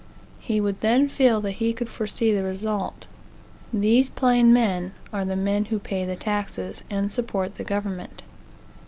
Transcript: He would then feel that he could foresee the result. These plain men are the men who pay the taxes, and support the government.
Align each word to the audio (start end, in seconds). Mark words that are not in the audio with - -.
He 0.39 0.59
would 0.59 0.81
then 0.81 1.07
feel 1.09 1.41
that 1.41 1.51
he 1.61 1.73
could 1.73 1.87
foresee 1.87 2.33
the 2.33 2.43
result. 2.43 3.05
These 3.71 4.09
plain 4.09 4.51
men 4.51 4.93
are 5.13 5.23
the 5.23 5.35
men 5.35 5.65
who 5.65 5.77
pay 5.77 6.05
the 6.05 6.15
taxes, 6.15 6.83
and 6.89 7.11
support 7.11 7.57
the 7.57 7.63
government. 7.63 8.23